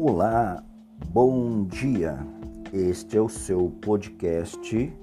[0.00, 0.62] Olá,
[1.08, 2.16] bom dia.
[2.72, 4.96] Este é o seu podcast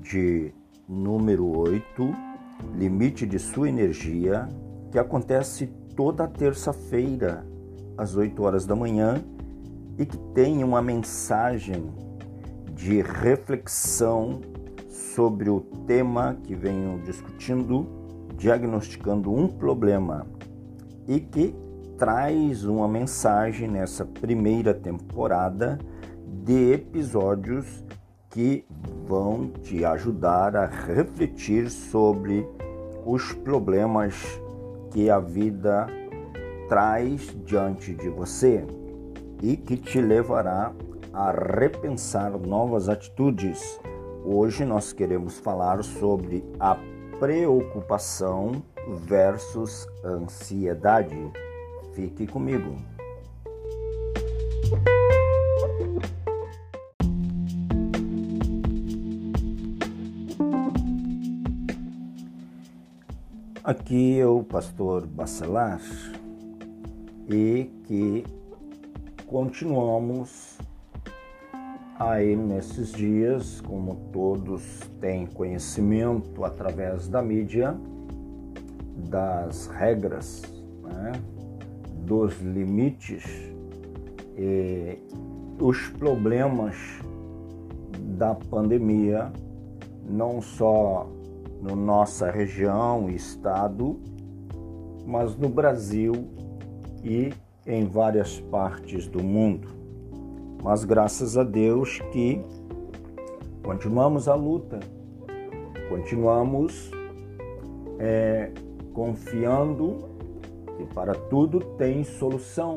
[0.00, 0.54] de
[0.88, 1.82] número 8,
[2.76, 4.48] Limite de Sua Energia,
[4.92, 5.66] que acontece
[5.96, 7.44] toda terça-feira,
[7.98, 9.24] às 8 horas da manhã,
[9.98, 11.92] e que tem uma mensagem
[12.76, 14.40] de reflexão
[14.88, 17.84] sobre o tema que venho discutindo,
[18.36, 20.24] diagnosticando um problema,
[21.08, 21.65] e que
[21.98, 25.78] traz uma mensagem nessa primeira temporada
[26.44, 27.84] de episódios
[28.30, 28.66] que
[29.06, 32.46] vão te ajudar a refletir sobre
[33.04, 34.14] os problemas
[34.90, 35.86] que a vida
[36.68, 38.66] traz diante de você
[39.42, 40.72] e que te levará
[41.12, 43.80] a repensar novas atitudes.
[44.24, 46.76] Hoje nós queremos falar sobre a
[47.18, 48.62] preocupação
[49.06, 51.32] versus ansiedade.
[51.96, 52.76] Fique comigo.
[63.64, 65.80] Aqui é o pastor Bacelar
[67.30, 68.26] e que
[69.26, 70.58] continuamos
[71.98, 77.74] aí nesses dias, como todos têm conhecimento através da mídia,
[79.08, 80.42] das regras,
[80.82, 81.35] né?
[82.06, 83.24] Dos limites
[84.38, 84.98] e
[85.60, 86.76] os problemas
[88.16, 89.32] da pandemia,
[90.08, 91.08] não só
[91.60, 93.98] na no nossa região e estado,
[95.04, 96.12] mas no Brasil
[97.02, 97.32] e
[97.66, 99.68] em várias partes do mundo.
[100.62, 102.40] Mas graças a Deus que
[103.64, 104.78] continuamos a luta,
[105.88, 106.90] continuamos
[107.98, 108.52] é,
[108.92, 110.15] confiando
[110.78, 112.76] e para tudo tem solução.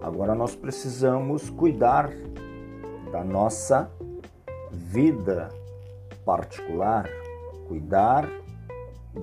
[0.00, 2.10] Agora nós precisamos cuidar
[3.10, 3.90] da nossa
[4.70, 5.48] vida
[6.24, 7.08] particular,
[7.68, 8.28] cuidar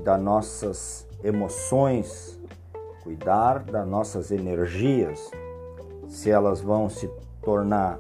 [0.04, 2.40] das nossas emoções,
[3.04, 5.30] cuidar das nossas energias,
[6.08, 7.10] se elas vão se
[7.42, 8.00] tornar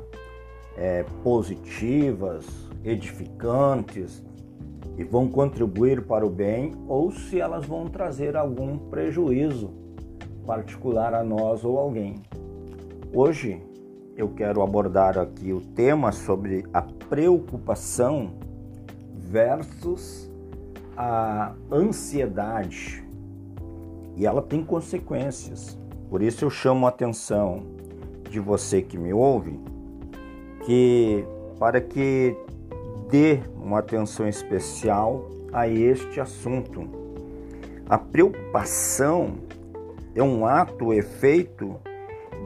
[0.76, 2.46] é, positivas,
[2.84, 4.24] edificantes,
[4.98, 9.72] e vão contribuir para o bem ou se elas vão trazer algum prejuízo
[10.46, 12.16] particular a nós ou alguém.
[13.14, 13.62] Hoje
[14.16, 18.32] eu quero abordar aqui o tema sobre a preocupação
[19.16, 20.30] versus
[20.96, 23.04] a ansiedade.
[24.16, 25.78] E ela tem consequências.
[26.10, 27.64] Por isso eu chamo a atenção
[28.30, 29.60] de você que me ouve
[30.66, 31.26] que
[31.60, 32.36] para que
[33.10, 36.88] dê uma atenção especial a este assunto.
[37.88, 39.36] A preocupação
[40.16, 41.80] é um ato, efeito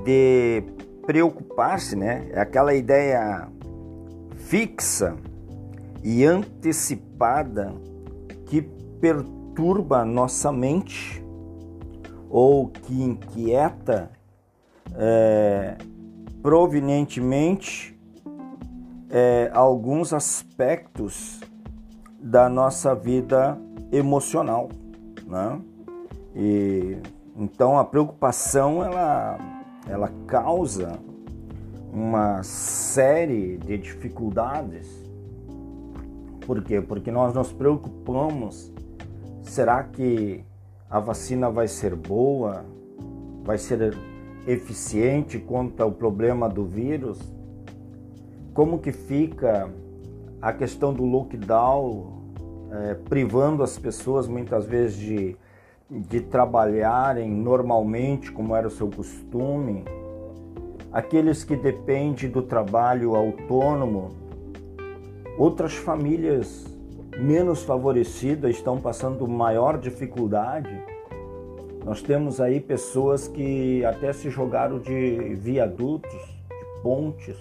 [0.04, 0.64] de
[1.06, 2.28] preocupar-se, né?
[2.32, 3.48] É aquela ideia
[4.36, 5.16] fixa
[6.04, 7.74] e antecipada
[8.46, 11.24] que perturba nossa mente
[12.30, 14.12] ou que inquieta
[14.96, 15.78] é,
[16.42, 17.98] provenientemente
[19.10, 21.40] é, alguns aspectos
[22.20, 23.58] da nossa vida
[23.92, 24.70] emocional,
[25.26, 25.62] né?
[26.36, 26.98] E
[27.38, 29.38] então a preocupação ela
[29.88, 31.00] ela causa
[31.94, 34.88] uma série de dificuldades.
[36.46, 36.82] Por quê?
[36.82, 38.72] Porque nós nos preocupamos.
[39.42, 40.44] Será que
[40.90, 42.66] a vacina vai ser boa?
[43.44, 43.98] Vai ser
[44.46, 47.38] eficiente contra o problema do vírus?
[48.58, 49.72] como que fica
[50.42, 52.24] a questão do lockdown,
[52.72, 55.38] é, privando as pessoas muitas vezes de,
[55.90, 59.86] de trabalharem normalmente, como era o seu costume,
[60.92, 64.12] aqueles que dependem do trabalho autônomo,
[65.38, 66.66] outras famílias
[67.18, 70.70] menos favorecidas estão passando maior dificuldade.
[71.84, 77.38] Nós temos aí pessoas que até se jogaram de viadutos, de pontes,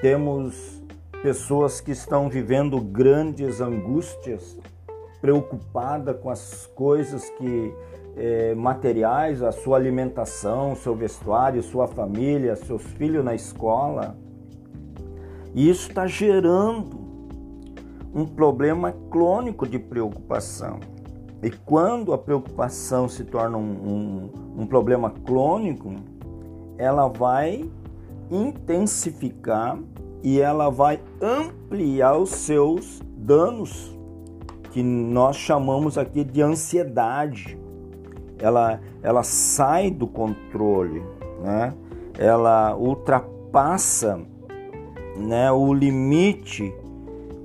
[0.00, 0.82] temos
[1.22, 4.58] pessoas que estão vivendo grandes angústias,
[5.22, 7.72] preocupada com as coisas que
[8.16, 14.16] é, materiais, a sua alimentação, seu vestuário, sua família, seus filhos na escola.
[15.54, 17.00] E isso está gerando
[18.14, 20.80] um problema crônico de preocupação.
[21.42, 25.94] E quando a preocupação se torna um, um, um problema crônico,
[26.76, 27.68] ela vai
[28.30, 29.78] intensificar
[30.22, 33.96] e ela vai ampliar os seus danos,
[34.72, 37.58] que nós chamamos aqui de ansiedade.
[38.38, 41.02] Ela, ela sai do controle,
[41.40, 41.72] né?
[42.18, 44.20] ela ultrapassa
[45.16, 46.74] né, o limite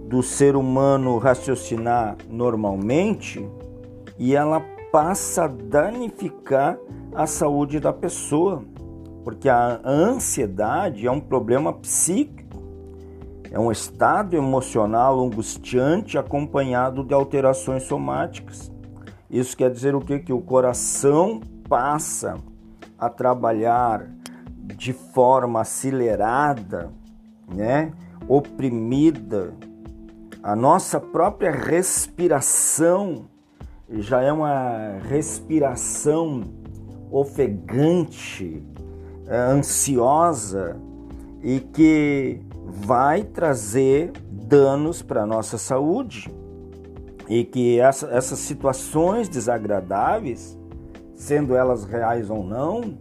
[0.07, 3.47] do ser humano raciocinar normalmente
[4.17, 6.77] e ela passa a danificar
[7.13, 8.63] a saúde da pessoa,
[9.23, 12.46] porque a ansiedade é um problema psíquico,
[13.51, 18.71] é um estado emocional angustiante acompanhado de alterações somáticas.
[19.29, 20.19] Isso quer dizer o quê?
[20.19, 22.35] Que o coração passa
[22.97, 24.07] a trabalhar
[24.75, 26.91] de forma acelerada,
[27.47, 27.91] né?
[28.27, 29.53] oprimida,
[30.43, 33.25] a nossa própria respiração
[33.89, 36.43] já é uma respiração
[37.09, 38.63] ofegante,
[39.27, 40.77] é, ansiosa
[41.41, 42.41] e que
[42.79, 46.29] vai trazer danos para a nossa saúde.
[47.27, 50.57] E que essa, essas situações desagradáveis,
[51.13, 52.97] sendo elas reais ou não,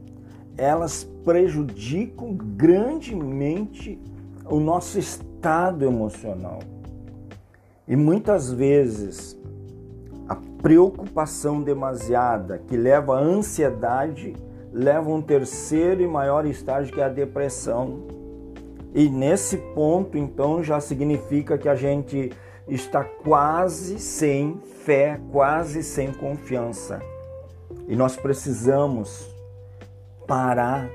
[0.56, 4.00] elas prejudicam grandemente
[4.49, 6.58] o nosso estado emocional.
[7.87, 9.38] E muitas vezes
[10.29, 14.34] a preocupação demasiada que leva à ansiedade
[14.72, 18.16] leva a um terceiro e maior estágio que é a depressão.
[18.96, 22.32] E nesse ponto, então, já significa que a gente
[22.66, 27.02] está quase sem fé, quase sem confiança.
[27.87, 29.31] E nós precisamos
[30.26, 30.88] parar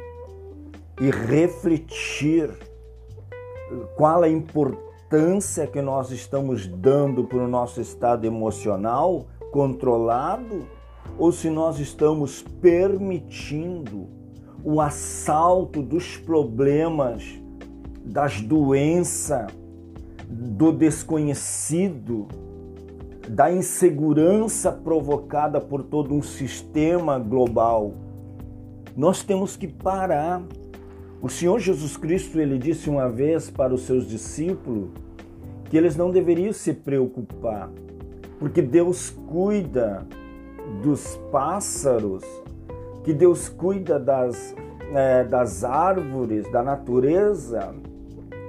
[1.00, 2.50] e refletir
[3.95, 10.68] qual a importância que nós estamos dando para o nosso estado emocional controlado
[11.19, 14.09] ou se nós estamos permitindo
[14.63, 17.41] o assalto dos problemas,
[18.12, 19.48] das doenças,
[20.28, 22.28] do desconhecido,
[23.28, 27.94] da insegurança provocada por todo um sistema global.
[28.96, 30.44] Nós temos que parar
[31.22, 34.90] o Senhor Jesus Cristo ele disse uma vez para os seus discípulos
[35.69, 37.69] que eles não deveriam se preocupar,
[38.40, 40.06] porque Deus cuida
[40.84, 42.24] dos pássaros,
[43.04, 44.56] que Deus cuida das,
[44.94, 47.74] é, das árvores, da natureza,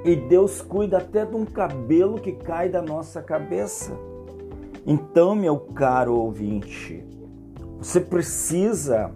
[0.04, 3.93] e Deus cuida até de um cabelo que cai da nossa cabeça.
[4.84, 7.04] Então, meu caro ouvinte,
[7.78, 9.12] você precisa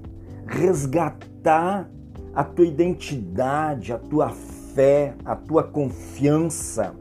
[0.46, 1.90] resgatar
[2.34, 6.94] a tua identidade, a tua fé, a tua confiança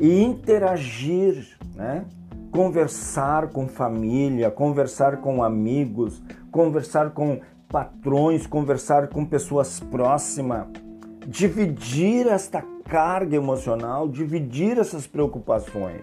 [0.00, 2.04] e interagir, né?
[2.50, 10.66] Conversar com família, conversar com amigos, conversar com patrões, conversar com pessoas próximas,
[11.26, 16.02] dividir esta carga emocional, dividir essas preocupações,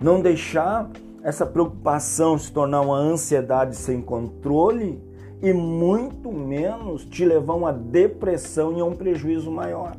[0.00, 0.90] não deixar
[1.22, 5.00] essa preocupação se tornar uma ansiedade sem controle
[5.40, 9.96] e muito menos te levar a uma depressão e a um prejuízo maior.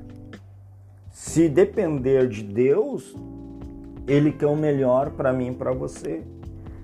[1.12, 3.16] Se depender de Deus,
[4.08, 6.24] Ele quer o melhor para mim e para você.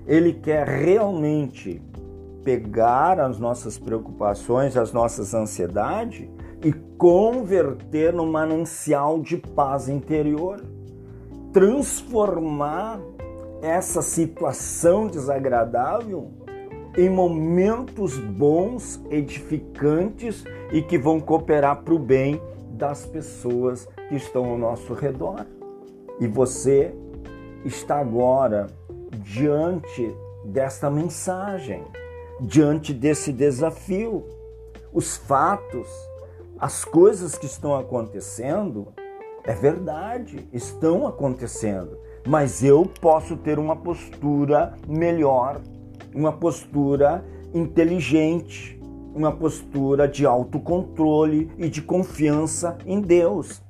[0.06, 1.82] Ele quer realmente
[2.42, 6.28] pegar as nossas preocupações, as nossas ansiedades
[6.62, 10.62] e converter num manancial de paz interior.
[11.52, 13.00] Transformar
[13.62, 16.30] essa situação desagradável
[16.96, 22.40] em momentos bons, edificantes e que vão cooperar para o bem
[22.72, 25.46] das pessoas que estão ao nosso redor.
[26.18, 26.94] E você
[27.64, 28.66] está agora
[29.22, 30.14] diante
[30.44, 31.84] desta mensagem,
[32.40, 34.26] diante desse desafio.
[34.92, 35.88] Os fatos,
[36.60, 38.88] as coisas que estão acontecendo,
[39.44, 45.60] é verdade, estão acontecendo, mas eu posso ter uma postura melhor
[46.14, 47.24] uma postura
[47.54, 48.80] inteligente,
[49.14, 53.62] uma postura de autocontrole e de confiança em Deus,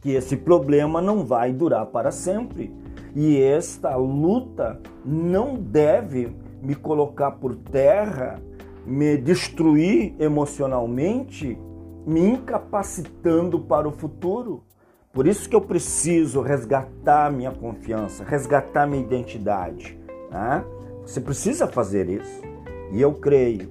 [0.00, 2.72] que esse problema não vai durar para sempre.
[3.14, 8.40] E esta luta não deve me colocar por terra,
[8.86, 11.58] me destruir emocionalmente,
[12.06, 14.64] me incapacitando para o futuro.
[15.12, 19.98] Por isso que eu preciso resgatar minha confiança, resgatar minha identidade.
[20.30, 20.64] Né?
[21.02, 22.42] Você precisa fazer isso.
[22.90, 23.70] E eu creio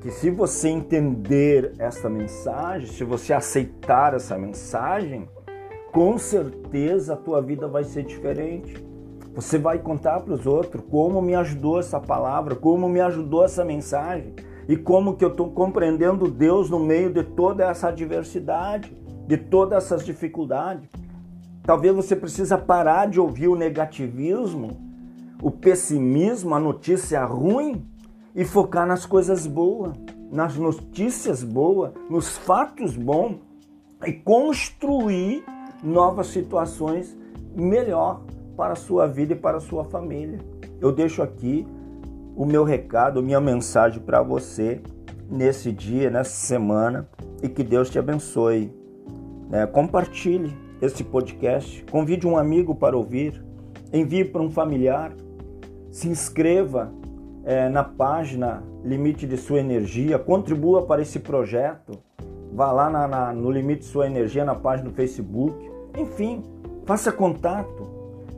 [0.00, 5.28] que se você entender essa mensagem, se você aceitar essa mensagem,
[5.92, 8.84] com certeza a tua vida vai ser diferente.
[9.34, 13.64] Você vai contar para os outros como me ajudou essa palavra, como me ajudou essa
[13.64, 14.34] mensagem
[14.70, 18.96] e como que eu estou compreendendo Deus no meio de toda essa adversidade,
[19.26, 20.88] de todas essas dificuldades.
[21.62, 24.88] Talvez você precisa parar de ouvir o negativismo
[25.42, 27.84] o pessimismo, a notícia ruim
[28.34, 29.92] e focar nas coisas boas.
[30.30, 33.38] nas notícias boas, nos fatos bons
[34.06, 35.44] e construir
[35.82, 37.18] novas situações
[37.52, 38.22] melhor
[38.56, 40.38] para a sua vida e para a sua família.
[40.80, 41.66] Eu deixo aqui
[42.36, 44.80] o meu recado, minha mensagem para você
[45.30, 47.08] nesse dia, nessa semana
[47.42, 48.72] e que Deus te abençoe.
[49.52, 53.44] É, compartilhe esse podcast, convide um amigo para ouvir,
[53.92, 55.12] envie para um familiar,
[55.90, 56.92] se inscreva
[57.44, 61.98] é, na página Limite de Sua Energia, contribua para esse projeto,
[62.52, 66.42] vá lá na, na, no Limite de Sua Energia na página do Facebook, enfim,
[66.86, 67.86] faça contato,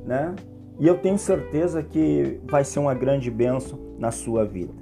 [0.05, 0.35] né?
[0.83, 4.75] E eu tenho certeza que vai ser uma grande bênção na sua vida.